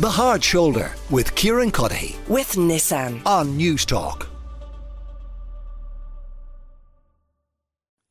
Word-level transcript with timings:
The 0.00 0.10
Hard 0.10 0.42
Shoulder 0.42 0.90
with 1.08 1.32
Kieran 1.36 1.70
Cuddihy 1.70 2.16
with 2.26 2.54
Nissan. 2.54 3.24
on 3.24 3.56
Newstalk. 3.56 4.26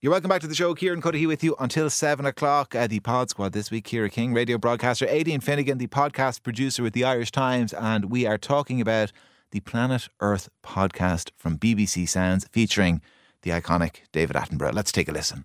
You're 0.02 0.12
welcome 0.14 0.30
back 0.30 0.40
to 0.42 0.48
the 0.48 0.56
show. 0.56 0.74
Kieran 0.76 1.02
Cuddihy 1.02 1.28
with 1.28 1.44
you 1.44 1.58
until 1.60 1.90
7 1.90 2.26
o'clock. 2.26 2.74
Uh, 2.74 2.88
the 2.88 3.02
Pod 3.02 3.30
Squad 3.30 3.52
this 3.52 3.70
week. 3.70 3.86
Ciara 3.86 4.10
King, 4.10 4.34
radio 4.34 4.58
broadcaster. 4.58 5.06
Aideen 5.08 5.44
Finnegan, 5.44 5.78
the 5.78 5.88
podcast 5.88 6.42
producer 6.42 6.84
with 6.84 6.94
the 6.94 7.04
Irish 7.04 7.32
Times. 7.32 7.74
And 7.74 8.06
we 8.06 8.26
are 8.26 8.38
talking 8.38 8.80
about 8.80 9.12
the 9.52 9.60
Planet 9.60 10.08
Earth 10.22 10.48
podcast 10.66 11.32
from 11.36 11.58
BBC 11.58 12.08
Sounds 12.08 12.48
featuring 12.54 13.02
the 13.42 13.52
iconic 13.52 14.04
David 14.14 14.38
Attenborough. 14.38 14.74
Let's 14.74 14.94
take 14.94 15.10
a 15.10 15.12
listen. 15.12 15.44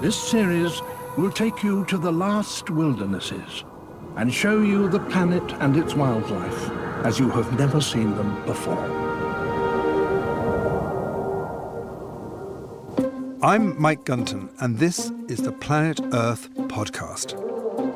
This 0.00 0.16
series 0.16 0.80
will 1.18 1.32
take 1.32 1.64
you 1.64 1.84
to 1.86 1.98
the 1.98 2.12
last 2.12 2.70
wildernesses 2.70 3.64
and 4.16 4.32
show 4.32 4.62
you 4.62 4.88
the 4.88 5.00
planet 5.00 5.52
and 5.60 5.76
its 5.76 5.94
wildlife 5.94 6.70
as 7.04 7.18
you 7.18 7.30
have 7.30 7.58
never 7.58 7.80
seen 7.80 8.16
them 8.16 8.44
before. 8.46 9.06
I'm 13.42 13.80
Mike 13.80 14.04
Gunton, 14.04 14.48
and 14.60 14.78
this 14.78 15.12
is 15.28 15.42
the 15.42 15.52
Planet 15.52 16.00
Earth 16.12 16.48
podcast, 16.54 17.38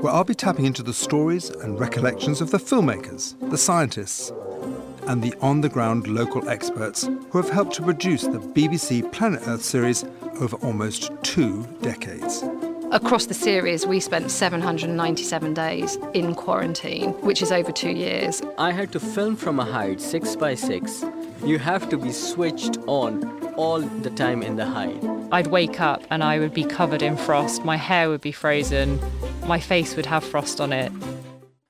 where 0.00 0.12
I'll 0.12 0.22
be 0.22 0.34
tapping 0.34 0.66
into 0.66 0.82
the 0.82 0.94
stories 0.94 1.48
and 1.48 1.80
recollections 1.80 2.40
of 2.40 2.50
the 2.50 2.58
filmmakers, 2.58 3.34
the 3.50 3.58
scientists, 3.58 4.30
and 5.08 5.22
the 5.22 5.34
on 5.40 5.62
the 5.62 5.68
ground 5.68 6.06
local 6.06 6.48
experts 6.48 7.08
who 7.30 7.38
have 7.38 7.50
helped 7.50 7.74
to 7.74 7.82
produce 7.82 8.22
the 8.22 8.38
BBC 8.38 9.10
Planet 9.10 9.42
Earth 9.48 9.62
series 9.62 10.04
over 10.40 10.56
almost 10.58 11.10
two 11.22 11.66
decades. 11.80 12.44
Across 12.92 13.26
the 13.26 13.34
series, 13.34 13.86
we 13.86 14.00
spent 14.00 14.32
797 14.32 15.54
days 15.54 15.96
in 16.12 16.34
quarantine, 16.34 17.10
which 17.20 17.40
is 17.40 17.52
over 17.52 17.70
two 17.70 17.92
years. 17.92 18.42
I 18.58 18.72
had 18.72 18.90
to 18.90 18.98
film 18.98 19.36
from 19.36 19.60
a 19.60 19.64
height, 19.64 20.00
six 20.00 20.34
by 20.34 20.56
six. 20.56 21.04
You 21.44 21.60
have 21.60 21.88
to 21.90 21.96
be 21.96 22.10
switched 22.10 22.78
on 22.88 23.24
all 23.54 23.80
the 23.80 24.10
time 24.10 24.42
in 24.42 24.56
the 24.56 24.66
height. 24.66 25.00
I'd 25.30 25.46
wake 25.46 25.80
up 25.80 26.02
and 26.10 26.24
I 26.24 26.40
would 26.40 26.52
be 26.52 26.64
covered 26.64 27.00
in 27.00 27.16
frost, 27.16 27.64
my 27.64 27.76
hair 27.76 28.08
would 28.08 28.22
be 28.22 28.32
frozen, 28.32 28.98
my 29.46 29.60
face 29.60 29.94
would 29.94 30.06
have 30.06 30.24
frost 30.24 30.60
on 30.60 30.72
it. 30.72 30.90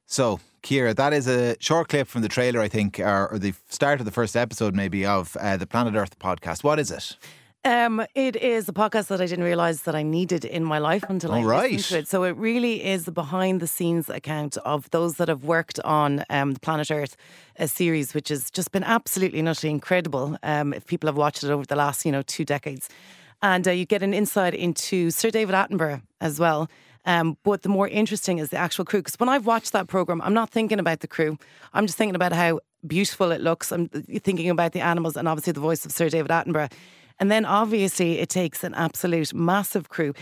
So, 0.06 0.40
Ciara, 0.62 0.94
that 0.94 1.12
is 1.12 1.28
a 1.28 1.54
short 1.60 1.90
clip 1.90 2.08
from 2.08 2.22
the 2.22 2.28
trailer, 2.28 2.60
I 2.60 2.68
think, 2.68 2.98
or, 2.98 3.28
or 3.32 3.38
the 3.38 3.52
start 3.68 4.00
of 4.00 4.06
the 4.06 4.12
first 4.12 4.36
episode, 4.36 4.74
maybe, 4.74 5.04
of 5.04 5.36
uh, 5.36 5.58
the 5.58 5.66
Planet 5.66 5.94
Earth 5.96 6.18
podcast. 6.18 6.64
What 6.64 6.78
is 6.78 6.90
it? 6.90 7.16
Um, 7.62 8.02
it 8.14 8.36
is 8.36 8.70
a 8.70 8.72
podcast 8.72 9.08
that 9.08 9.20
I 9.20 9.26
didn't 9.26 9.44
realize 9.44 9.82
that 9.82 9.94
I 9.94 10.02
needed 10.02 10.46
in 10.46 10.64
my 10.64 10.78
life 10.78 11.04
until 11.08 11.32
I 11.32 11.40
All 11.40 11.44
right. 11.44 11.72
listened 11.72 11.96
to 11.96 11.98
it. 11.98 12.08
So 12.08 12.24
it 12.24 12.34
really 12.36 12.82
is 12.82 13.04
the 13.04 13.12
behind 13.12 13.60
the 13.60 13.66
scenes 13.66 14.08
account 14.08 14.56
of 14.58 14.88
those 14.90 15.16
that 15.16 15.28
have 15.28 15.44
worked 15.44 15.78
on 15.80 16.24
um, 16.30 16.52
the 16.52 16.60
Planet 16.60 16.90
Earth 16.90 17.16
a 17.58 17.68
series, 17.68 18.14
which 18.14 18.30
has 18.30 18.50
just 18.50 18.72
been 18.72 18.84
absolutely 18.84 19.40
and 19.40 19.48
utterly 19.48 19.70
incredible. 19.70 20.38
Um, 20.42 20.72
if 20.72 20.86
people 20.86 21.06
have 21.08 21.18
watched 21.18 21.44
it 21.44 21.50
over 21.50 21.66
the 21.66 21.76
last, 21.76 22.06
you 22.06 22.12
know, 22.12 22.22
two 22.22 22.46
decades, 22.46 22.88
and 23.42 23.68
uh, 23.68 23.72
you 23.72 23.84
get 23.84 24.02
an 24.02 24.14
insight 24.14 24.54
into 24.54 25.10
Sir 25.10 25.30
David 25.30 25.54
Attenborough 25.54 26.00
as 26.22 26.40
well. 26.40 26.70
Um, 27.04 27.36
but 27.42 27.62
the 27.62 27.68
more 27.68 27.88
interesting 27.88 28.38
is 28.38 28.50
the 28.50 28.58
actual 28.58 28.84
crew. 28.86 29.00
Because 29.00 29.18
when 29.18 29.28
I've 29.28 29.46
watched 29.46 29.72
that 29.72 29.86
program, 29.86 30.20
I'm 30.22 30.34
not 30.34 30.50
thinking 30.50 30.78
about 30.78 31.00
the 31.00 31.08
crew. 31.08 31.38
I'm 31.74 31.86
just 31.86 31.98
thinking 31.98 32.14
about 32.14 32.32
how 32.32 32.60
beautiful 32.86 33.30
it 33.32 33.40
looks. 33.40 33.72
I'm 33.72 33.88
thinking 33.88 34.50
about 34.50 34.72
the 34.72 34.80
animals 34.80 35.16
and 35.16 35.28
obviously 35.28 35.52
the 35.52 35.60
voice 35.60 35.84
of 35.84 35.92
Sir 35.92 36.08
David 36.08 36.30
Attenborough. 36.30 36.72
And 37.20 37.30
then 37.30 37.44
obviously 37.44 38.18
it 38.18 38.30
takes 38.30 38.64
an 38.64 38.74
absolute 38.74 39.34
massive 39.34 39.90
crew 39.90 40.14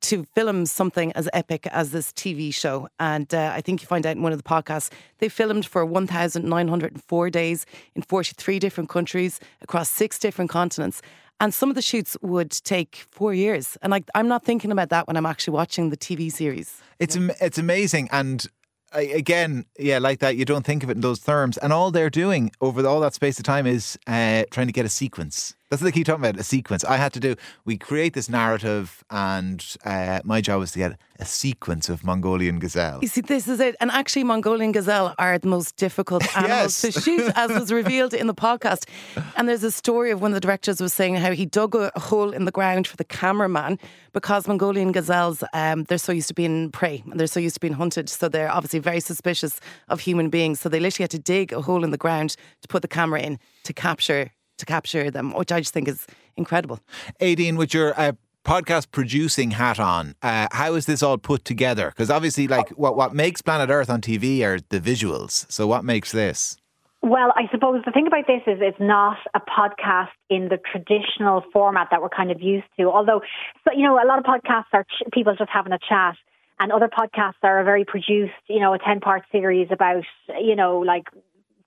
to 0.00 0.24
film 0.34 0.66
something 0.66 1.12
as 1.12 1.28
epic 1.32 1.66
as 1.68 1.90
this 1.90 2.12
TV 2.12 2.54
show. 2.54 2.88
And 3.00 3.32
uh, 3.34 3.52
I 3.54 3.60
think 3.60 3.82
you 3.82 3.86
find 3.86 4.06
out 4.06 4.16
in 4.16 4.22
one 4.22 4.32
of 4.32 4.38
the 4.38 4.48
podcasts, 4.48 4.90
they 5.18 5.28
filmed 5.28 5.66
for 5.66 5.84
1,904 5.84 7.30
days 7.30 7.66
in 7.94 8.02
43 8.02 8.58
different 8.58 8.90
countries 8.90 9.40
across 9.60 9.90
six 9.90 10.18
different 10.18 10.50
continents. 10.50 11.02
And 11.40 11.52
some 11.52 11.70
of 11.70 11.74
the 11.74 11.82
shoots 11.82 12.16
would 12.22 12.50
take 12.50 13.04
four 13.10 13.34
years. 13.34 13.76
And 13.82 13.90
like, 13.90 14.08
I'm 14.14 14.28
not 14.28 14.44
thinking 14.44 14.70
about 14.70 14.90
that 14.90 15.06
when 15.06 15.16
I'm 15.16 15.26
actually 15.26 15.54
watching 15.54 15.90
the 15.90 15.96
TV 15.96 16.30
series. 16.30 16.80
It's 16.98 17.16
am- 17.16 17.32
it's 17.40 17.58
amazing, 17.58 18.08
and 18.12 18.46
I, 18.94 19.00
again, 19.02 19.64
yeah, 19.78 19.98
like 19.98 20.20
that. 20.20 20.36
You 20.36 20.44
don't 20.44 20.64
think 20.64 20.84
of 20.84 20.90
it 20.90 20.96
in 20.96 21.00
those 21.00 21.18
terms, 21.18 21.58
and 21.58 21.72
all 21.72 21.90
they're 21.90 22.10
doing 22.10 22.52
over 22.60 22.86
all 22.86 23.00
that 23.00 23.14
space 23.14 23.38
of 23.38 23.44
time 23.44 23.66
is 23.66 23.98
uh, 24.06 24.44
trying 24.52 24.68
to 24.68 24.72
get 24.72 24.84
a 24.84 24.88
sequence. 24.88 25.56
That's 25.72 25.80
what 25.80 25.86
they 25.86 25.92
keep 25.98 26.06
talking 26.06 26.22
about 26.22 26.38
a 26.38 26.42
sequence. 26.42 26.84
I 26.84 26.98
had 26.98 27.14
to 27.14 27.20
do. 27.20 27.34
We 27.64 27.78
create 27.78 28.12
this 28.12 28.28
narrative, 28.28 29.02
and 29.08 29.64
uh, 29.86 30.20
my 30.22 30.42
job 30.42 30.60
was 30.60 30.72
to 30.72 30.78
get 30.80 30.98
a 31.18 31.24
sequence 31.24 31.88
of 31.88 32.04
Mongolian 32.04 32.58
gazelle. 32.58 32.98
You 33.00 33.08
see, 33.08 33.22
this 33.22 33.48
is 33.48 33.58
it. 33.58 33.74
And 33.80 33.90
actually, 33.90 34.24
Mongolian 34.24 34.72
gazelle 34.72 35.14
are 35.18 35.38
the 35.38 35.48
most 35.48 35.76
difficult 35.76 36.24
animals 36.36 36.84
Yes. 36.84 36.92
to 36.92 36.92
shoot, 37.00 37.32
as 37.36 37.50
was 37.52 37.72
revealed 37.72 38.12
in 38.12 38.26
the 38.26 38.34
podcast. 38.34 38.86
And 39.34 39.48
there's 39.48 39.64
a 39.64 39.70
story 39.70 40.10
of 40.10 40.20
one 40.20 40.32
of 40.32 40.34
the 40.34 40.40
directors 40.40 40.78
was 40.78 40.92
saying 40.92 41.14
how 41.14 41.32
he 41.32 41.46
dug 41.46 41.74
a, 41.74 41.90
a 41.94 42.00
hole 42.00 42.34
in 42.34 42.44
the 42.44 42.52
ground 42.52 42.86
for 42.86 42.98
the 42.98 43.04
cameraman 43.04 43.78
because 44.12 44.46
Mongolian 44.46 44.92
gazelles, 44.92 45.42
um, 45.54 45.84
they're 45.84 45.96
so 45.96 46.12
used 46.12 46.28
to 46.28 46.34
being 46.34 46.70
prey 46.70 47.02
and 47.10 47.18
they're 47.18 47.26
so 47.26 47.40
used 47.40 47.54
to 47.54 47.60
being 47.60 47.72
hunted. 47.72 48.10
So 48.10 48.28
they're 48.28 48.52
obviously 48.52 48.80
very 48.80 49.00
suspicious 49.00 49.58
of 49.88 50.00
human 50.00 50.28
beings. 50.28 50.60
So 50.60 50.68
they 50.68 50.80
literally 50.80 51.04
had 51.04 51.10
to 51.12 51.18
dig 51.18 51.50
a 51.54 51.62
hole 51.62 51.82
in 51.82 51.92
the 51.92 51.96
ground 51.96 52.36
to 52.60 52.68
put 52.68 52.82
the 52.82 52.88
camera 52.88 53.20
in 53.22 53.38
to 53.64 53.72
capture 53.72 54.32
to 54.62 54.66
capture 54.66 55.10
them, 55.10 55.32
which 55.34 55.52
I 55.52 55.60
just 55.60 55.74
think 55.74 55.88
is 55.88 56.06
incredible. 56.36 56.80
Aideen, 57.20 57.56
with 57.56 57.74
your 57.74 57.98
uh, 58.00 58.12
podcast 58.44 58.90
producing 58.90 59.50
hat 59.52 59.78
on, 59.78 60.14
uh, 60.22 60.46
how 60.52 60.74
is 60.74 60.86
this 60.86 61.02
all 61.02 61.18
put 61.18 61.44
together? 61.44 61.88
Because 61.90 62.10
obviously, 62.10 62.48
like 62.48 62.70
what 62.70 62.96
what 62.96 63.14
makes 63.14 63.42
Planet 63.42 63.70
Earth 63.70 63.90
on 63.90 64.00
TV 64.00 64.42
are 64.42 64.58
the 64.68 64.80
visuals. 64.80 65.50
So 65.50 65.66
what 65.66 65.84
makes 65.84 66.12
this? 66.12 66.56
Well, 67.04 67.32
I 67.34 67.50
suppose 67.50 67.82
the 67.84 67.90
thing 67.90 68.06
about 68.06 68.28
this 68.28 68.42
is 68.46 68.58
it's 68.60 68.78
not 68.78 69.16
a 69.34 69.40
podcast 69.40 70.14
in 70.30 70.48
the 70.48 70.58
traditional 70.70 71.42
format 71.52 71.88
that 71.90 72.00
we're 72.00 72.08
kind 72.08 72.30
of 72.30 72.40
used 72.40 72.68
to. 72.78 72.84
Although, 72.84 73.22
so, 73.64 73.72
you 73.74 73.82
know, 73.82 73.96
a 74.00 74.06
lot 74.06 74.20
of 74.20 74.24
podcasts 74.24 74.72
are 74.72 74.84
ch- 74.84 75.10
people 75.12 75.34
just 75.36 75.50
having 75.50 75.72
a 75.72 75.80
chat, 75.80 76.14
and 76.60 76.70
other 76.70 76.88
podcasts 76.88 77.42
are 77.42 77.58
a 77.58 77.64
very 77.64 77.84
produced, 77.84 78.38
you 78.46 78.60
know, 78.60 78.72
a 78.72 78.78
10 78.78 79.00
part 79.00 79.24
series 79.32 79.66
about, 79.72 80.04
you 80.40 80.54
know, 80.54 80.78
like 80.78 81.08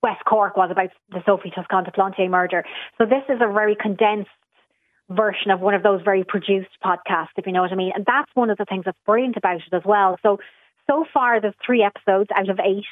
West 0.02 0.24
Cork 0.26 0.58
was 0.58 0.70
about 0.72 0.90
the 1.10 1.22
Sophie 1.26 1.52
Toscan 1.54 1.84
du 1.84 1.92
Plantier 1.92 2.30
murder. 2.30 2.64
So 2.98 3.06
this 3.06 3.24
is 3.30 3.42
a 3.42 3.52
very 3.52 3.76
condensed 3.76 4.30
version 5.10 5.52
of 5.52 5.60
one 5.60 5.74
of 5.74 5.84
those 5.84 6.02
very 6.04 6.24
produced 6.24 6.72
podcasts, 6.84 7.36
if 7.38 7.46
you 7.46 7.52
know 7.52 7.62
what 7.62 7.72
I 7.72 7.76
mean. 7.76 7.92
And 7.96 8.06
that's 8.06 8.30
one 8.34 8.50
of 8.50 8.58
the 8.58 8.66
things 8.66 8.86
that's 8.86 8.98
brilliant 9.06 9.38
about 9.38 9.58
it 9.58 9.74
as 9.74 9.84
well. 9.86 10.18
So, 10.24 10.40
so 10.90 11.06
far, 11.14 11.40
there's 11.42 11.54
three 11.66 11.84
episodes 11.84 12.30
out 12.36 12.50
of 12.50 12.60
eight 12.60 12.86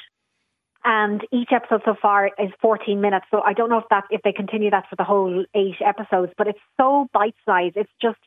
and 0.84 1.22
each 1.32 1.48
episode 1.50 1.80
so 1.84 1.94
far 2.00 2.30
is 2.38 2.50
14 2.60 3.00
minutes. 3.00 3.26
So 3.30 3.40
I 3.40 3.54
don't 3.54 3.70
know 3.70 3.78
if 3.78 3.88
that 3.90 4.04
if 4.10 4.22
they 4.22 4.32
continue 4.32 4.70
that 4.70 4.84
for 4.88 4.96
the 4.96 5.04
whole 5.04 5.44
eight 5.54 5.76
episodes, 5.84 6.32
but 6.36 6.46
it's 6.46 6.58
so 6.78 7.08
bite 7.12 7.34
sized. 7.46 7.76
It's 7.76 7.90
just 8.00 8.18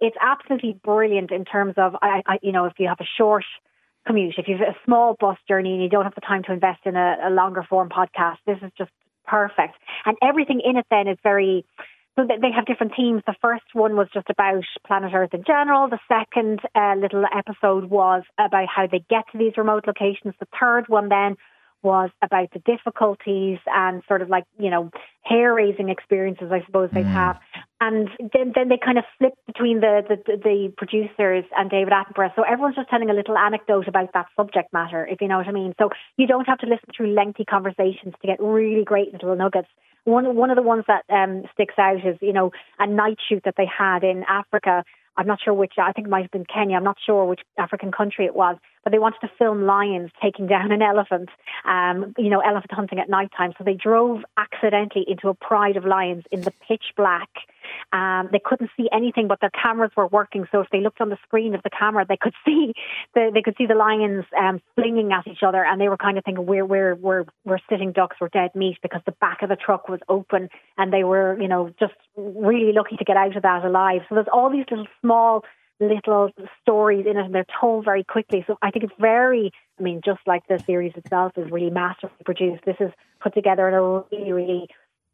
it's 0.00 0.16
absolutely 0.20 0.78
brilliant 0.84 1.32
in 1.32 1.44
terms 1.44 1.74
of 1.76 1.96
I, 2.00 2.22
I 2.26 2.38
you 2.40 2.52
know 2.52 2.66
if 2.66 2.74
you 2.78 2.88
have 2.88 3.00
a 3.00 3.08
short 3.18 3.44
commute, 4.06 4.34
if 4.38 4.48
you 4.48 4.56
have 4.56 4.68
a 4.68 4.76
small 4.84 5.16
bus 5.18 5.38
journey 5.48 5.72
and 5.72 5.82
you 5.82 5.88
don't 5.88 6.04
have 6.04 6.14
the 6.14 6.20
time 6.20 6.42
to 6.44 6.52
invest 6.52 6.80
in 6.84 6.96
a, 6.96 7.16
a 7.24 7.30
longer 7.30 7.62
form 7.62 7.88
podcast, 7.88 8.36
this 8.46 8.58
is 8.62 8.70
just 8.76 8.90
perfect. 9.26 9.74
And 10.04 10.16
everything 10.22 10.60
in 10.64 10.76
it 10.76 10.86
then 10.90 11.08
is 11.08 11.18
very 11.22 11.64
so 12.16 12.24
they 12.26 12.36
they 12.40 12.52
have 12.54 12.66
different 12.66 12.92
themes. 12.96 13.22
The 13.26 13.34
first 13.42 13.64
one 13.72 13.96
was 13.96 14.06
just 14.14 14.30
about 14.30 14.62
planet 14.86 15.12
Earth 15.14 15.34
in 15.34 15.42
general. 15.44 15.88
The 15.88 15.98
second 16.06 16.60
uh, 16.74 16.94
little 16.96 17.24
episode 17.34 17.90
was 17.90 18.22
about 18.38 18.68
how 18.68 18.86
they 18.86 19.04
get 19.10 19.24
to 19.32 19.38
these 19.38 19.56
remote 19.56 19.86
locations. 19.86 20.34
The 20.38 20.46
third 20.60 20.88
one 20.88 21.08
then 21.08 21.36
was 21.84 22.10
about 22.22 22.48
the 22.52 22.58
difficulties 22.60 23.58
and 23.66 24.02
sort 24.08 24.22
of 24.22 24.30
like, 24.30 24.44
you 24.58 24.70
know, 24.70 24.90
hair 25.22 25.54
raising 25.54 25.90
experiences, 25.90 26.48
I 26.50 26.64
suppose 26.66 26.90
they'd 26.92 27.04
have. 27.06 27.38
And 27.80 28.08
then, 28.32 28.52
then 28.54 28.68
they 28.70 28.78
kind 28.82 28.96
of 28.96 29.04
flip 29.18 29.34
between 29.46 29.80
the, 29.80 30.02
the, 30.08 30.36
the 30.36 30.72
producers 30.76 31.44
and 31.56 31.68
David 31.68 31.92
Attenborough. 31.92 32.34
So 32.34 32.42
everyone's 32.42 32.76
just 32.76 32.88
telling 32.88 33.10
a 33.10 33.14
little 33.14 33.36
anecdote 33.36 33.86
about 33.86 34.12
that 34.14 34.26
subject 34.36 34.72
matter, 34.72 35.06
if 35.06 35.20
you 35.20 35.28
know 35.28 35.36
what 35.36 35.46
I 35.46 35.52
mean. 35.52 35.74
So 35.78 35.90
you 36.16 36.26
don't 36.26 36.46
have 36.46 36.58
to 36.58 36.66
listen 36.66 36.88
through 36.96 37.12
lengthy 37.12 37.44
conversations 37.44 38.14
to 38.20 38.26
get 38.26 38.40
really 38.40 38.84
great 38.84 39.12
little 39.12 39.36
nuggets. 39.36 39.68
One, 40.04 40.34
one 40.34 40.50
of 40.50 40.56
the 40.56 40.62
ones 40.62 40.84
that 40.88 41.04
um, 41.10 41.44
sticks 41.52 41.74
out 41.78 41.96
is, 41.96 42.16
you 42.20 42.32
know, 42.32 42.52
a 42.78 42.86
night 42.86 43.18
shoot 43.28 43.42
that 43.44 43.54
they 43.56 43.66
had 43.66 44.02
in 44.02 44.24
Africa. 44.28 44.84
I'm 45.16 45.26
not 45.26 45.40
sure 45.42 45.54
which, 45.54 45.74
I 45.78 45.92
think 45.92 46.06
it 46.06 46.10
might 46.10 46.22
have 46.22 46.30
been 46.30 46.44
Kenya. 46.44 46.76
I'm 46.76 46.84
not 46.84 46.98
sure 47.04 47.24
which 47.24 47.40
African 47.58 47.92
country 47.92 48.26
it 48.26 48.34
was, 48.34 48.56
but 48.82 48.90
they 48.90 48.98
wanted 48.98 49.20
to 49.20 49.30
film 49.38 49.64
lions 49.64 50.10
taking 50.22 50.46
down 50.46 50.72
an 50.72 50.82
elephant, 50.82 51.28
um, 51.64 52.14
you 52.18 52.30
know, 52.30 52.40
elephant 52.40 52.72
hunting 52.72 52.98
at 52.98 53.08
night 53.08 53.30
time. 53.36 53.52
So 53.56 53.64
they 53.64 53.74
drove 53.74 54.22
accidentally 54.36 55.04
into 55.06 55.28
a 55.28 55.34
pride 55.34 55.76
of 55.76 55.84
lions 55.84 56.24
in 56.30 56.40
the 56.42 56.52
pitch 56.66 56.84
black. 56.96 57.28
Um, 57.92 58.28
they 58.32 58.40
couldn't 58.44 58.70
see 58.76 58.88
anything, 58.92 59.28
but 59.28 59.40
their 59.40 59.50
cameras 59.50 59.90
were 59.96 60.06
working. 60.06 60.46
So 60.52 60.60
if 60.60 60.68
they 60.70 60.80
looked 60.80 61.00
on 61.00 61.08
the 61.08 61.18
screen 61.22 61.54
of 61.54 61.62
the 61.62 61.70
camera, 61.70 62.04
they 62.08 62.16
could 62.16 62.34
see 62.44 62.72
the 63.14 63.30
they 63.32 63.42
could 63.42 63.54
see 63.56 63.66
the 63.66 63.74
lions 63.74 64.24
um, 64.38 64.60
flinging 64.74 65.12
at 65.12 65.26
each 65.26 65.42
other, 65.42 65.64
and 65.64 65.80
they 65.80 65.88
were 65.88 65.96
kind 65.96 66.18
of 66.18 66.24
thinking, 66.24 66.46
"We're 66.46 66.66
we're 66.66 66.94
we're 66.94 67.24
we're 67.44 67.58
sitting 67.68 67.92
ducks, 67.92 68.16
we're 68.20 68.28
dead 68.28 68.54
meat," 68.54 68.78
because 68.82 69.02
the 69.06 69.12
back 69.12 69.42
of 69.42 69.48
the 69.48 69.56
truck 69.56 69.88
was 69.88 70.00
open, 70.08 70.48
and 70.78 70.92
they 70.92 71.04
were, 71.04 71.40
you 71.40 71.48
know, 71.48 71.70
just 71.78 71.94
really 72.16 72.72
lucky 72.72 72.96
to 72.96 73.04
get 73.04 73.16
out 73.16 73.36
of 73.36 73.42
that 73.42 73.64
alive. 73.64 74.02
So 74.08 74.14
there's 74.14 74.28
all 74.32 74.50
these 74.50 74.66
little 74.70 74.86
small 75.00 75.44
little 75.80 76.30
stories 76.62 77.06
in 77.06 77.16
it, 77.16 77.24
and 77.24 77.34
they're 77.34 77.46
told 77.60 77.84
very 77.84 78.04
quickly. 78.04 78.44
So 78.46 78.58
I 78.62 78.70
think 78.70 78.84
it's 78.84 78.94
very. 78.98 79.50
I 79.78 79.82
mean, 79.82 80.00
just 80.04 80.20
like 80.26 80.46
the 80.46 80.58
series 80.60 80.92
itself 80.94 81.32
is 81.36 81.50
really 81.50 81.70
masterfully 81.70 82.22
produced. 82.24 82.64
This 82.64 82.76
is 82.78 82.92
put 83.20 83.34
together 83.34 83.68
in 83.68 83.74
a 83.74 83.82
really, 83.82 84.32
really 84.32 84.68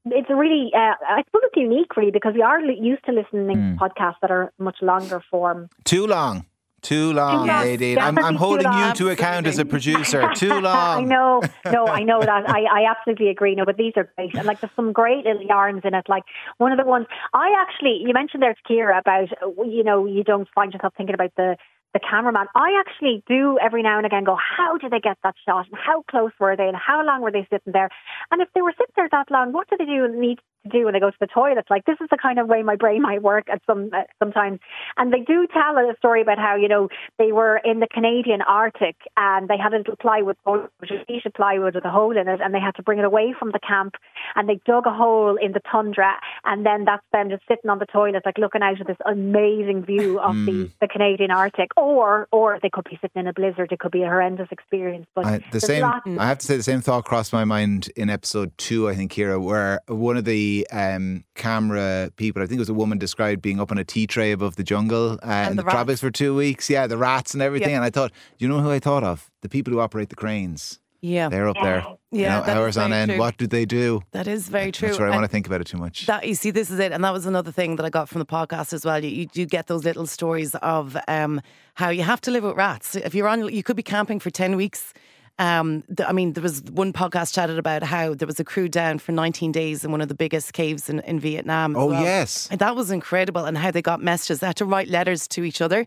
it's 0.07 0.31
really, 0.31 0.71
uh, 0.75 0.95
I 1.09 1.23
suppose 1.27 1.43
it's 1.45 1.57
unique, 1.57 1.97
really, 1.97 2.11
because 2.11 2.35
we 2.35 2.43
are 2.43 2.61
used 2.61 3.05
to 3.07 3.13
listening 3.13 3.57
Hmm. 3.57 3.79
to 3.79 3.85
podcasts 3.85 4.17
that 4.23 4.31
are 4.31 4.53
much 4.59 4.77
longer 4.83 5.23
form. 5.31 5.69
Too 5.85 6.07
long. 6.07 6.45
Too 6.83 7.13
long, 7.13 7.47
long. 7.47 7.67
Nadine. 7.67 7.99
I'm, 7.99 8.19
I'm 8.19 8.37
holding 8.37 8.73
you 8.73 8.95
to 8.95 9.11
account 9.11 9.47
as 9.47 9.59
a 9.59 9.67
producer. 9.67 10.31
Too 10.35 10.49
long. 10.49 11.03
I 11.03 11.03
know, 11.05 11.43
no, 11.71 11.87
I 11.87 12.03
know 12.05 12.21
that. 12.23 12.49
I, 12.49 12.63
I 12.63 12.91
absolutely 12.91 13.29
agree. 13.29 13.55
No, 13.55 13.67
but 13.67 13.77
these 13.77 13.93
are 13.97 14.11
great, 14.17 14.35
and 14.35 14.47
like 14.47 14.61
there's 14.63 14.73
some 14.75 14.93
great 14.93 15.27
little 15.27 15.43
yarns 15.43 15.83
in 15.85 15.93
it. 15.93 16.07
Like 16.09 16.23
one 16.57 16.73
of 16.73 16.79
the 16.79 16.87
ones 16.87 17.07
I 17.35 17.53
actually, 17.61 18.01
you 18.03 18.15
mentioned 18.15 18.43
there, 18.43 18.55
Ciara, 18.67 18.99
about 18.99 19.29
you 19.67 19.85
know 19.85 20.07
you 20.07 20.25
don't 20.25 20.49
find 20.55 20.73
yourself 20.73 20.95
thinking 20.97 21.13
about 21.15 21.33
the 21.37 21.59
the 21.93 22.01
cameraman. 22.01 22.47
I 22.55 22.81
actually 22.81 23.23
do 23.27 23.59
every 23.61 23.83
now 23.83 23.97
and 23.99 24.07
again 24.07 24.25
go, 24.25 24.37
how 24.37 24.79
did 24.79 24.93
they 24.93 25.01
get 25.01 25.19
that 25.23 25.35
shot? 25.47 25.67
And 25.71 25.79
how 25.79 26.03
close 26.11 26.33
were 26.39 26.57
they? 26.57 26.69
And 26.69 26.77
how 26.77 27.05
long 27.05 27.23
were 27.23 27.33
they 27.33 27.47
sitting 27.51 27.73
there? 27.73 27.91
And 28.31 28.41
if 28.41 28.49
they 28.55 28.63
were 28.63 28.73
sitting 28.73 28.95
there 28.97 29.09
that 29.11 29.31
long, 29.31 29.53
what 29.53 29.69
do 29.69 29.77
they 29.77 29.85
do 29.85 30.09
need 30.09 30.39
to 30.65 30.69
do 30.69 30.85
when 30.85 30.95
they 30.95 31.01
go 31.01 31.11
to 31.11 31.17
the 31.21 31.27
toilet? 31.27 31.67
Like 31.71 31.85
this 31.85 31.97
is 32.01 32.09
the 32.11 32.19
kind 32.21 32.39
of 32.39 32.49
way 32.49 32.63
my 32.63 32.77
brain 32.77 33.03
might 33.03 33.23
work 33.23 33.49
at 33.51 33.61
some 33.67 33.91
uh, 33.93 34.03
sometimes. 34.19 34.61
And 34.97 35.13
they 35.13 35.21
do 35.21 35.47
tell 35.53 35.77
a 35.77 35.95
story 35.99 36.23
about 36.23 36.39
how 36.39 36.57
you 36.57 36.69
know 36.69 36.89
they 37.19 37.33
were 37.33 37.61
in 37.65 37.81
the 37.81 37.87
Canadian 37.87 38.43
Arctic 38.43 38.97
and 39.17 39.49
they 39.49 39.57
had 39.57 39.73
a 39.75 39.79
little 39.79 39.97
plywood, 39.97 40.37
which 40.45 40.91
a 40.91 41.05
sheet 41.07 41.27
of 41.27 41.35
plywood 41.35 41.75
with 41.75 41.85
a 41.85 41.91
hole 41.91 42.17
in 42.17 42.29
it, 42.29 42.41
and 42.41 42.55
they 42.55 42.61
had 42.61 42.75
to 42.77 42.83
bring 42.83 42.99
it 42.99 43.05
away 43.05 43.35
from 43.39 43.51
the 43.53 43.61
camp. 43.67 43.95
And 44.37 44.49
they 44.49 44.61
dug 44.67 44.87
a 44.87 44.93
hole 44.95 45.37
in 45.37 45.53
the 45.53 45.61
tundra, 45.71 46.15
and 46.45 46.65
then 46.65 46.85
that's 46.85 47.05
them 47.13 47.31
just 47.31 47.43
sitting 47.49 47.71
on 47.71 47.79
the 47.79 47.87
toilet, 47.87 48.23
like 48.25 48.39
looking 48.39 48.63
out 48.63 48.81
at 48.81 48.87
this 48.87 48.97
amazing 49.07 49.85
view 49.85 50.21
of 50.21 50.35
the, 50.35 50.71
the 50.81 50.89
Canadian 50.89 51.31
Arctic. 51.31 51.71
Or, 51.77 52.29
or 52.33 52.59
they 52.63 52.71
could 52.71 52.85
be 52.85 52.99
sitting 53.01 53.21
in 53.21 53.27
a 53.27 53.33
blizzard. 53.33 53.73
It 53.73 53.79
could 53.79 53.93
be 53.93 54.03
a 54.03 54.07
horrendous 54.09 54.49
experience. 54.51 55.07
But 55.15 55.27
I, 55.27 55.45
the 55.53 55.61
same. 55.61 55.83
lots- 55.83 56.07
I 56.07 56.27
have 56.27 56.39
to 56.39 56.47
say, 56.47 56.57
the 56.57 56.63
same 56.63 56.81
thought 56.81 57.05
crossed 57.05 57.33
my 57.33 57.45
mind 57.45 57.91
in 57.97 58.11
episode 58.11 58.57
two. 58.59 58.89
I 58.89 58.95
think 58.95 59.13
Ciara, 59.13 59.41
where 59.41 59.81
one 59.89 60.17
of 60.17 60.25
the 60.25 60.50
um, 60.71 61.25
camera 61.35 62.11
people, 62.17 62.43
I 62.43 62.47
think 62.47 62.59
it 62.59 62.61
was 62.61 62.69
a 62.69 62.75
woman, 62.75 62.99
described 62.99 63.43
being 63.43 63.61
up 63.61 63.71
on 63.71 63.79
a 63.79 63.85
tea 63.85 64.07
tray 64.07 64.33
above 64.33 64.57
the 64.57 64.65
jungle 64.65 65.19
uh, 65.23 65.47
in 65.51 65.57
the, 65.57 65.63
the 65.63 65.67
rats. 65.67 65.75
tropics 65.75 66.01
for 66.01 66.11
two 66.11 66.35
weeks. 66.35 66.69
Yeah, 66.71 66.87
the 66.87 66.99
rats 66.99 67.35
and 67.35 67.43
everything. 67.43 67.71
Yeah. 67.71 67.77
And 67.77 67.85
I 67.85 67.91
thought, 67.91 68.13
you 68.39 68.49
know 68.49 68.61
who 68.61 68.71
I 68.71 68.79
thought 68.79 69.05
of? 69.05 69.31
The 69.43 69.49
people 69.49 69.73
who 69.73 69.81
operate 69.81 70.09
the 70.11 70.17
cranes. 70.17 70.79
Yeah, 71.03 71.31
They're 71.31 71.49
up 71.49 71.57
there, 71.63 71.83
you 72.13 72.21
Yeah, 72.25 72.41
know, 72.41 72.53
hours 72.53 72.77
on 72.77 72.93
end. 72.93 73.11
true. 73.13 73.19
What 73.19 73.39
do 73.39 73.47
they 73.47 73.65
do? 73.65 74.03
that 74.13 74.29
is 74.29 74.51
very 74.51 74.71
true. 74.71 74.89
That's 74.89 74.99
where 74.99 75.09
I 75.09 75.13
And- 75.13 75.21
want 75.21 75.25
to 75.31 75.33
think 75.33 75.47
about 75.47 75.63
it 75.63 75.67
too 75.67 75.79
much. 75.79 76.05
That 76.05 76.29
you 76.29 76.35
see, 76.35 76.51
this 76.51 76.71
is 76.71 76.79
it, 76.79 76.93
and 76.93 77.03
that 77.05 77.13
was 77.15 77.25
another 77.25 77.51
thing 77.51 77.77
that 77.77 77.87
I 77.87 77.89
got 77.89 78.07
from 78.11 78.19
the 78.19 78.27
podcast 78.27 78.75
as 78.75 78.85
well. 78.85 79.03
You, 79.03 79.09
you 79.11 79.27
do 79.27 79.47
get 79.47 79.67
those 79.67 79.83
little 79.83 80.07
stories 80.07 80.55
of 80.57 80.99
um, 81.09 81.41
how 81.81 81.89
you 81.89 82.03
have 82.03 82.21
to 82.23 82.31
live 82.31 82.45
with 82.45 82.55
rats. 82.57 82.97
If 82.97 83.15
you're 83.15 83.29
on, 83.29 83.49
you 83.49 83.63
could 83.63 83.77
be 83.77 83.83
camping 83.83 84.21
for 84.21 84.29
ten 84.29 84.57
weeks. 84.57 84.93
Um, 85.41 85.85
th- 85.97 86.07
I 86.07 86.13
mean, 86.13 86.35
there 86.35 86.43
was 86.43 86.63
one 86.65 86.93
podcast 86.93 87.33
chatted 87.33 87.59
about 87.59 87.83
how 87.83 88.13
there 88.13 88.27
was 88.27 88.39
a 88.39 88.45
crew 88.45 88.69
down 88.69 88.99
for 88.99 89.13
19 89.13 89.53
days 89.53 89.83
in 89.83 89.91
one 89.91 90.03
of 90.03 90.09
the 90.09 90.15
biggest 90.15 90.53
caves 90.53 90.91
in, 90.91 91.01
in 91.01 91.19
Vietnam. 91.19 91.75
Oh, 91.77 91.87
well. 91.87 92.03
yes. 92.03 92.47
and 92.51 92.61
that 92.61 92.77
was 92.77 92.91
incredible, 92.91 93.47
and 93.47 93.57
how 93.57 93.71
they 93.71 93.81
got 93.81 94.03
messages. 94.03 94.41
They 94.41 94.49
had 94.49 94.57
to 94.57 94.67
write 94.67 94.89
letters 94.89 95.27
to 95.29 95.43
each 95.43 95.63
other. 95.63 95.87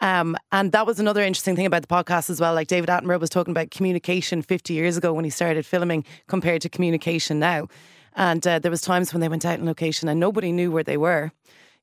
Um, 0.00 0.36
and 0.52 0.70
that 0.70 0.86
was 0.86 1.00
another 1.00 1.20
interesting 1.20 1.56
thing 1.56 1.66
about 1.66 1.82
the 1.82 1.88
podcast 1.88 2.30
as 2.30 2.40
well. 2.40 2.54
Like 2.54 2.68
David 2.68 2.88
Attenborough 2.90 3.20
was 3.20 3.28
talking 3.28 3.50
about 3.50 3.72
communication 3.72 4.40
50 4.40 4.72
years 4.72 4.96
ago 4.96 5.12
when 5.12 5.24
he 5.24 5.30
started 5.30 5.66
filming 5.66 6.04
compared 6.28 6.62
to 6.62 6.68
communication 6.68 7.40
now. 7.40 7.66
And 8.14 8.46
uh, 8.46 8.60
there 8.60 8.70
was 8.70 8.82
times 8.82 9.12
when 9.12 9.20
they 9.20 9.28
went 9.28 9.44
out 9.44 9.58
in 9.58 9.66
location 9.66 10.08
and 10.08 10.20
nobody 10.20 10.52
knew 10.52 10.70
where 10.70 10.84
they 10.84 10.96
were. 10.96 11.32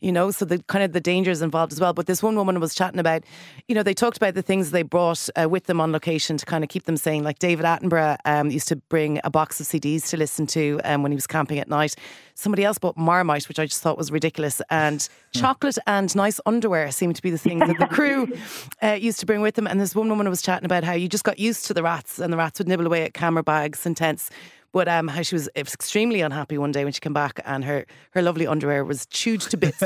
You 0.02 0.12
know, 0.14 0.32
so 0.32 0.46
the 0.46 0.60
kind 0.64 0.84
of 0.84 0.94
the 0.94 1.02
dangers 1.02 1.42
involved 1.42 1.74
as 1.74 1.80
well. 1.82 1.94
But 1.94 2.06
this 2.06 2.24
one 2.24 2.36
woman 2.36 2.60
was 2.60 2.74
chatting 2.74 3.00
about, 3.00 3.24
you 3.68 3.76
know, 3.76 3.84
they 3.84 3.94
talked 3.94 4.16
about 4.16 4.34
the 4.34 4.42
things 4.42 4.72
they 4.72 4.84
brought 4.84 5.30
uh, 5.36 5.50
with 5.50 5.66
them 5.66 5.82
on 5.82 5.92
location 5.92 6.38
to 6.38 6.46
kind 6.46 6.64
of 6.64 6.70
keep 6.70 6.86
them 6.86 6.96
sane. 6.96 7.24
Like 7.24 7.40
David 7.40 7.66
Attenborough 7.66 8.18
um, 8.24 8.50
used 8.50 8.70
to 8.70 8.78
bring 8.78 9.20
a 9.24 9.30
box 9.30 9.60
of 9.60 9.66
CDs 9.66 10.10
to 10.10 10.18
listen 10.18 10.48
to 10.48 10.80
um, 10.86 11.04
when 11.04 11.12
he 11.12 11.16
was 11.16 11.28
camping 11.28 11.60
at 11.60 11.68
night. 11.68 11.96
Somebody 12.36 12.64
else 12.64 12.78
bought 12.78 12.96
Marmite, 12.96 13.50
which 13.50 13.60
I 13.60 13.66
just 13.66 13.82
thought 13.82 13.98
was 13.98 14.12
ridiculous, 14.12 14.62
and 14.70 15.08
chocolate 15.34 15.78
and 15.86 16.16
nice 16.16 16.40
underwear 16.46 16.90
seemed 16.92 17.18
to 17.18 17.22
be 17.22 17.32
the 17.32 17.38
things 17.38 17.68
that 17.68 17.78
the 17.78 17.88
crew 17.88 18.32
uh, 18.82 18.94
used 18.94 19.20
to 19.20 19.26
bring 19.26 19.42
with 19.42 19.56
them. 19.56 19.68
And 19.68 19.82
this 19.82 19.94
one 19.94 20.08
woman 20.08 20.30
was 20.30 20.42
chatting 20.42 20.64
about 20.64 20.86
how 20.86 20.94
you 20.94 21.10
just 21.10 21.26
got 21.26 21.38
used 21.38 21.66
to 21.66 21.74
the 21.74 21.84
rats, 21.84 22.20
and 22.20 22.32
the 22.32 22.38
rats 22.38 22.60
would 22.60 22.70
nibble 22.70 22.86
away 22.86 23.04
at 23.04 23.14
camera 23.14 23.44
bags 23.44 23.86
and 23.86 23.98
tents. 23.98 24.30
But 24.72 24.88
um, 24.88 25.08
how 25.08 25.24
she 25.24 25.34
was 25.36 25.50
extremely 25.56 26.22
unhappy 26.22 26.58
one 26.58 26.72
day 26.72 26.84
when 26.84 26.94
she 26.94 27.00
came 27.00 27.14
back 27.14 27.40
and 27.46 27.66
her, 27.66 27.86
her 28.12 28.22
lovely 28.22 28.46
underwear 28.46 28.86
was 28.86 29.06
chewed 29.08 29.42
to 29.42 29.58
bits 29.58 29.82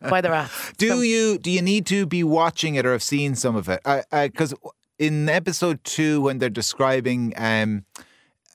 by 0.00 0.20
the 0.20 0.30
rats. 0.30 0.72
Do 0.78 0.88
So- 0.88 1.00
you 1.00 1.38
do 1.38 1.50
you 1.50 1.60
need 1.62 1.84
to 1.86 2.06
be 2.06 2.24
watching 2.24 2.74
it 2.76 2.86
or 2.86 2.92
have 2.92 3.02
seen 3.02 3.34
some 3.34 3.56
of 3.56 3.68
it? 3.68 3.80
Because 4.10 4.54
in 4.98 5.28
episode 5.28 5.84
two, 5.84 6.22
when 6.22 6.38
they're 6.38 6.48
describing 6.48 7.34
um, 7.36 7.84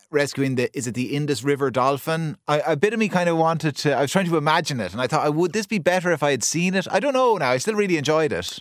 rescuing 0.10 0.56
the 0.56 0.70
is 0.78 0.88
it 0.88 0.94
the 0.96 1.16
Indus 1.16 1.44
River 1.44 1.70
dolphin? 1.70 2.38
I, 2.48 2.60
a 2.66 2.76
bit 2.76 2.94
of 2.94 3.00
me 3.00 3.10
kind 3.10 3.30
of 3.30 3.38
wanted 3.38 3.76
to. 3.78 3.94
I 3.96 4.02
was 4.02 4.12
trying 4.12 4.26
to 4.28 4.38
imagine 4.38 4.80
it, 4.80 4.94
and 4.94 5.02
I 5.02 5.08
thought, 5.08 5.34
would 5.36 5.54
this 5.54 5.68
be 5.68 5.80
better 5.80 6.12
if 6.12 6.24
I 6.24 6.32
had 6.32 6.44
seen 6.44 6.74
it? 6.74 6.88
I 6.90 7.00
don't 7.00 7.14
know. 7.14 7.38
Now 7.38 7.52
I 7.52 7.58
still 7.58 7.76
really 7.76 7.98
enjoyed 7.98 8.32
it. 8.32 8.60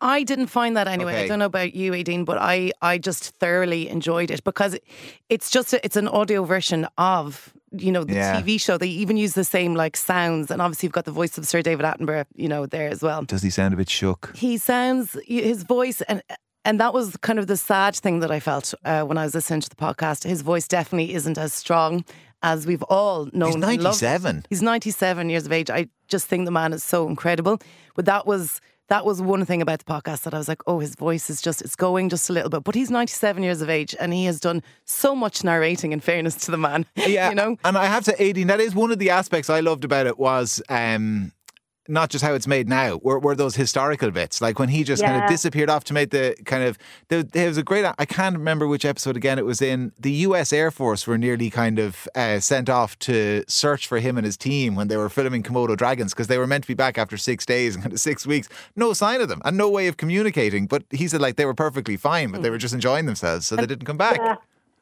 I 0.00 0.22
didn't 0.22 0.46
find 0.46 0.76
that 0.76 0.86
anyway. 0.88 1.12
Okay. 1.14 1.24
I 1.24 1.28
don't 1.28 1.38
know 1.40 1.46
about 1.46 1.74
you, 1.74 1.92
Aideen, 1.92 2.24
but 2.24 2.38
I, 2.38 2.70
I 2.82 2.98
just 2.98 3.34
thoroughly 3.38 3.88
enjoyed 3.88 4.30
it 4.30 4.44
because 4.44 4.74
it- 4.74 4.84
it's 5.28 5.50
just 5.50 5.72
a, 5.72 5.84
it's 5.84 5.96
an 5.96 6.08
audio 6.08 6.44
version 6.44 6.86
of 6.98 7.52
you 7.72 7.92
know 7.92 8.02
the 8.04 8.14
Yeah. 8.14 8.40
TV 8.40 8.58
show. 8.60 8.78
They 8.78 8.86
even 8.88 9.16
use 9.18 9.34
the 9.34 9.44
same 9.44 9.74
like 9.74 9.96
sounds, 9.96 10.50
and 10.50 10.62
obviously 10.62 10.86
you've 10.86 10.92
got 10.94 11.04
the 11.04 11.10
voice 11.10 11.36
of 11.36 11.46
Sir 11.46 11.60
David 11.62 11.84
Attenborough, 11.84 12.24
you 12.34 12.48
know, 12.48 12.64
there 12.66 12.88
as 12.88 13.02
well. 13.02 13.22
Does 13.24 13.42
he 13.42 13.50
sound 13.50 13.74
a 13.74 13.76
bit 13.76 13.90
shook? 13.90 14.34
He 14.36 14.56
sounds 14.58 15.16
his 15.26 15.62
voice 15.64 16.00
and. 16.02 16.22
And 16.64 16.80
that 16.80 16.92
was 16.92 17.16
kind 17.18 17.38
of 17.38 17.46
the 17.46 17.56
sad 17.56 17.96
thing 17.96 18.20
that 18.20 18.30
I 18.30 18.40
felt 18.40 18.74
uh, 18.84 19.02
when 19.02 19.16
I 19.16 19.22
was 19.24 19.34
listening 19.34 19.60
to 19.62 19.70
the 19.70 19.76
podcast. 19.76 20.24
His 20.24 20.42
voice 20.42 20.68
definitely 20.68 21.14
isn't 21.14 21.38
as 21.38 21.54
strong 21.54 22.04
as 22.42 22.66
we've 22.66 22.82
all 22.82 23.26
known. 23.32 23.46
He's 23.46 23.54
and 23.54 23.62
loved. 23.64 24.02
97. 24.02 24.44
He's 24.50 24.60
97 24.60 25.30
years 25.30 25.46
of 25.46 25.52
age. 25.52 25.70
I 25.70 25.86
just 26.08 26.26
think 26.26 26.44
the 26.44 26.50
man 26.50 26.74
is 26.74 26.84
so 26.84 27.08
incredible. 27.08 27.58
But 27.94 28.04
that 28.04 28.26
was 28.26 28.60
that 28.88 29.04
was 29.04 29.22
one 29.22 29.44
thing 29.44 29.62
about 29.62 29.78
the 29.78 29.84
podcast 29.84 30.22
that 30.22 30.34
I 30.34 30.38
was 30.38 30.48
like, 30.48 30.62
oh, 30.66 30.78
his 30.80 30.94
voice 30.94 31.30
is 31.30 31.40
just 31.40 31.62
it's 31.62 31.76
going 31.76 32.08
just 32.08 32.28
a 32.28 32.32
little 32.32 32.50
bit. 32.50 32.64
But 32.64 32.74
he's 32.74 32.90
97 32.90 33.42
years 33.42 33.62
of 33.62 33.70
age 33.70 33.94
and 34.00 34.12
he 34.12 34.24
has 34.24 34.40
done 34.40 34.62
so 34.84 35.14
much 35.14 35.44
narrating 35.44 35.92
in 35.92 36.00
fairness 36.00 36.34
to 36.46 36.50
the 36.50 36.58
man. 36.58 36.86
Yeah, 37.08 37.30
you 37.30 37.34
know? 37.34 37.56
And 37.64 37.78
I 37.78 37.86
have 37.86 38.04
to, 38.04 38.12
Aideen, 38.16 38.48
that 38.48 38.60
is 38.60 38.74
one 38.74 38.90
of 38.90 38.98
the 38.98 39.10
aspects 39.10 39.48
I 39.48 39.60
loved 39.60 39.84
about 39.84 40.06
it 40.06 40.18
was. 40.18 40.60
Um, 40.68 41.32
not 41.88 42.10
just 42.10 42.22
how 42.24 42.34
it's 42.34 42.46
made 42.46 42.68
now, 42.68 43.00
were, 43.02 43.18
were 43.18 43.34
those 43.34 43.56
historical 43.56 44.10
bits. 44.10 44.40
Like 44.40 44.58
when 44.58 44.68
he 44.68 44.84
just 44.84 45.02
kind 45.02 45.22
of 45.22 45.28
disappeared 45.28 45.70
off 45.70 45.84
to 45.84 45.94
make 45.94 46.10
the 46.10 46.36
kind 46.44 46.62
of. 46.62 46.78
There, 47.08 47.22
there 47.22 47.48
was 47.48 47.56
a 47.56 47.62
great. 47.62 47.84
I 47.98 48.04
can't 48.04 48.36
remember 48.36 48.66
which 48.66 48.84
episode 48.84 49.16
again 49.16 49.38
it 49.38 49.46
was 49.46 49.62
in. 49.62 49.92
The 49.98 50.12
US 50.12 50.52
Air 50.52 50.70
Force 50.70 51.06
were 51.06 51.18
nearly 51.18 51.50
kind 51.50 51.78
of 51.78 52.06
uh, 52.14 52.40
sent 52.40 52.68
off 52.68 52.98
to 53.00 53.44
search 53.48 53.86
for 53.86 53.98
him 53.98 54.16
and 54.18 54.24
his 54.24 54.36
team 54.36 54.74
when 54.74 54.88
they 54.88 54.96
were 54.96 55.08
filming 55.08 55.42
Komodo 55.42 55.76
Dragons 55.76 56.12
because 56.12 56.26
they 56.26 56.38
were 56.38 56.46
meant 56.46 56.64
to 56.64 56.68
be 56.68 56.74
back 56.74 56.98
after 56.98 57.16
six 57.16 57.46
days 57.46 57.74
and 57.74 57.82
kind 57.84 57.92
of 57.92 58.00
six 58.00 58.26
weeks. 58.26 58.48
No 58.76 58.92
sign 58.92 59.20
of 59.20 59.28
them 59.28 59.40
and 59.44 59.56
no 59.56 59.68
way 59.68 59.88
of 59.88 59.96
communicating. 59.96 60.66
But 60.66 60.84
he 60.90 61.08
said 61.08 61.20
like 61.20 61.36
they 61.36 61.46
were 61.46 61.54
perfectly 61.54 61.96
fine, 61.96 62.30
but 62.30 62.42
they 62.42 62.50
were 62.50 62.58
just 62.58 62.74
enjoying 62.74 63.06
themselves, 63.06 63.46
so 63.46 63.56
they 63.56 63.66
didn't 63.66 63.86
come 63.86 63.96
back. 63.96 64.18
Yeah. 64.18 64.36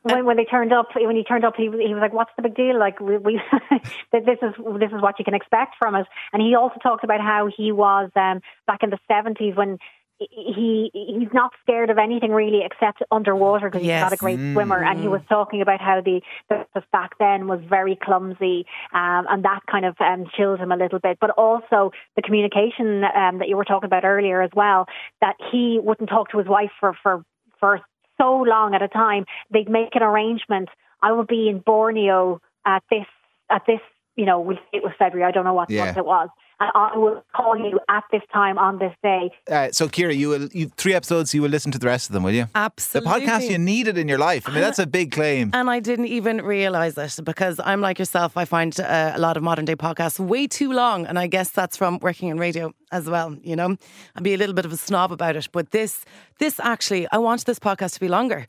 When, 0.06 0.24
when 0.24 0.36
they 0.36 0.44
turned 0.44 0.72
up, 0.72 0.88
when 0.94 1.16
he 1.16 1.24
turned 1.24 1.44
up, 1.44 1.54
he, 1.56 1.64
he 1.64 1.94
was 1.94 2.00
like, 2.00 2.12
"What's 2.12 2.30
the 2.36 2.42
big 2.42 2.54
deal? 2.54 2.78
Like, 2.78 3.00
we, 3.00 3.18
we 3.18 3.40
this 4.12 4.22
is 4.42 4.54
this 4.78 4.92
is 4.92 5.02
what 5.02 5.18
you 5.18 5.24
can 5.24 5.34
expect 5.34 5.74
from 5.78 5.94
us." 5.94 6.06
And 6.32 6.40
he 6.40 6.54
also 6.54 6.76
talked 6.82 7.04
about 7.04 7.20
how 7.20 7.48
he 7.54 7.72
was 7.72 8.10
um, 8.14 8.40
back 8.66 8.82
in 8.82 8.90
the 8.90 8.98
seventies 9.08 9.56
when 9.56 9.78
he 10.18 10.90
he's 10.94 11.32
not 11.32 11.52
scared 11.62 11.90
of 11.90 11.98
anything 11.98 12.30
really 12.30 12.62
except 12.64 13.02
underwater 13.10 13.68
because 13.68 13.84
Yes. 13.84 13.96
he's 13.96 14.00
not 14.00 14.12
a 14.12 14.16
great 14.16 14.40
swimmer. 14.52 14.82
And 14.82 15.00
he 15.00 15.08
was 15.08 15.20
talking 15.28 15.60
about 15.60 15.80
how 15.80 16.00
the 16.00 16.20
the 16.48 16.82
back 16.92 17.18
then 17.18 17.48
was 17.48 17.60
very 17.68 17.96
clumsy, 17.96 18.66
um, 18.92 19.26
and 19.28 19.44
that 19.44 19.60
kind 19.70 19.84
of 19.84 19.96
um, 20.00 20.26
chilled 20.36 20.60
him 20.60 20.72
a 20.72 20.76
little 20.76 20.98
bit. 20.98 21.18
But 21.20 21.30
also 21.30 21.92
the 22.14 22.22
communication 22.22 23.04
um, 23.04 23.38
that 23.38 23.48
you 23.48 23.56
were 23.56 23.64
talking 23.64 23.86
about 23.86 24.04
earlier 24.04 24.40
as 24.42 24.50
well, 24.54 24.86
that 25.20 25.36
he 25.50 25.78
wouldn't 25.82 26.08
talk 26.08 26.30
to 26.30 26.38
his 26.38 26.46
wife 26.46 26.70
for 26.80 26.96
for 27.02 27.24
for 27.60 27.80
so 28.18 28.42
long 28.42 28.74
at 28.74 28.82
a 28.82 28.88
time. 28.88 29.26
They'd 29.50 29.68
make 29.68 29.94
an 29.94 30.02
arrangement. 30.02 30.68
I 31.02 31.12
would 31.12 31.26
be 31.26 31.48
in 31.48 31.58
Borneo 31.60 32.40
at 32.64 32.82
this 32.90 33.06
at 33.50 33.62
this. 33.66 33.80
You 34.16 34.24
know, 34.24 34.50
it 34.72 34.82
was 34.82 34.92
February. 34.98 35.28
I 35.28 35.32
don't 35.32 35.44
know 35.44 35.54
what 35.54 35.70
Yeah. 35.70 35.84
month 35.86 35.98
it 35.98 36.06
was, 36.06 36.30
and 36.58 36.70
I 36.74 36.96
will 36.96 37.22
call 37.34 37.56
you 37.56 37.78
at 37.88 38.04
this 38.10 38.22
time 38.32 38.58
on 38.58 38.78
this 38.78 38.94
day. 39.02 39.30
Uh, 39.50 39.70
so, 39.72 39.88
Ciara, 39.88 40.14
you 40.14 40.28
will 40.30 40.48
you 40.52 40.70
three 40.76 40.94
episodes. 40.94 41.34
You 41.34 41.42
will 41.42 41.50
listen 41.50 41.72
to 41.72 41.78
the 41.78 41.86
rest 41.86 42.08
of 42.08 42.14
them, 42.14 42.22
will 42.22 42.32
you? 42.32 42.46
Absolutely. 42.54 43.10
The 43.10 43.26
podcast 43.26 43.50
you 43.50 43.58
needed 43.58 43.98
in 43.98 44.08
your 44.08 44.18
life. 44.18 44.48
I 44.48 44.52
mean, 44.52 44.60
that's 44.62 44.78
a 44.78 44.86
big 44.86 45.12
claim. 45.12 45.50
And 45.52 45.68
I 45.68 45.80
didn't 45.80 46.06
even 46.06 46.42
realize 46.42 46.96
it 46.96 47.18
because 47.24 47.60
I'm 47.62 47.80
like 47.80 47.98
yourself. 47.98 48.36
I 48.36 48.44
find 48.44 48.78
uh, 48.80 49.12
a 49.14 49.18
lot 49.18 49.36
of 49.36 49.42
modern 49.42 49.64
day 49.64 49.76
podcasts 49.76 50.18
way 50.18 50.46
too 50.46 50.72
long. 50.72 51.06
And 51.06 51.18
I 51.18 51.26
guess 51.26 51.50
that's 51.50 51.76
from 51.76 51.98
working 52.00 52.28
in 52.28 52.38
radio 52.38 52.72
as 52.90 53.06
well. 53.08 53.36
You 53.42 53.56
know, 53.56 53.76
I'd 54.14 54.22
be 54.22 54.34
a 54.34 54.38
little 54.38 54.54
bit 54.54 54.64
of 54.64 54.72
a 54.72 54.76
snob 54.76 55.12
about 55.12 55.36
it. 55.36 55.48
But 55.52 55.72
this, 55.72 56.04
this 56.38 56.58
actually, 56.60 57.06
I 57.12 57.18
want 57.18 57.44
this 57.44 57.58
podcast 57.58 57.94
to 57.94 58.00
be 58.00 58.08
longer. 58.08 58.46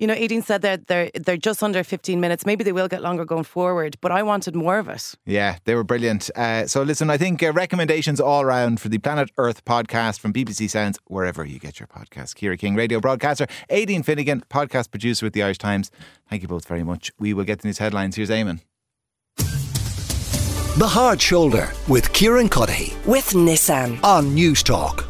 You 0.00 0.06
know, 0.06 0.14
Aideen 0.14 0.44
said 0.44 0.62
that 0.62 0.86
they're 0.86 1.10
they're 1.14 1.36
just 1.36 1.60
under 1.60 1.82
15 1.82 2.20
minutes. 2.20 2.46
Maybe 2.46 2.62
they 2.62 2.70
will 2.70 2.86
get 2.86 3.02
longer 3.02 3.24
going 3.24 3.42
forward, 3.42 3.96
but 4.00 4.12
I 4.12 4.22
wanted 4.22 4.54
more 4.54 4.78
of 4.78 4.88
it. 4.88 5.14
Yeah, 5.26 5.56
they 5.64 5.74
were 5.74 5.82
brilliant. 5.82 6.30
Uh, 6.36 6.68
so 6.68 6.82
listen, 6.84 7.10
I 7.10 7.16
think 7.16 7.42
uh, 7.42 7.52
recommendations 7.52 8.20
all 8.20 8.42
around 8.42 8.80
for 8.80 8.88
the 8.88 8.98
Planet 8.98 9.28
Earth 9.36 9.64
podcast 9.64 10.20
from 10.20 10.32
BBC 10.32 10.70
Sounds, 10.70 11.00
wherever 11.08 11.44
you 11.44 11.58
get 11.58 11.80
your 11.80 11.88
podcast. 11.88 12.36
Ciara 12.36 12.56
King, 12.56 12.76
radio 12.76 13.00
broadcaster, 13.00 13.48
Aideen 13.70 14.04
Finnegan, 14.04 14.44
podcast 14.48 14.92
producer 14.92 15.26
with 15.26 15.32
the 15.32 15.42
Irish 15.42 15.58
Times. 15.58 15.90
Thank 16.30 16.42
you 16.42 16.48
both 16.48 16.68
very 16.68 16.84
much. 16.84 17.10
We 17.18 17.34
will 17.34 17.44
get 17.44 17.62
the 17.62 17.66
news 17.68 17.78
headlines. 17.78 18.14
Here's 18.14 18.30
Eamon. 18.30 18.60
The 20.78 20.86
Hard 20.86 21.20
Shoulder 21.20 21.72
with 21.88 22.12
Kieran 22.12 22.48
Cuddihy 22.48 22.94
With 23.04 23.30
Nissan. 23.30 23.98
on 24.04 24.26
Newstalk. 24.36 25.07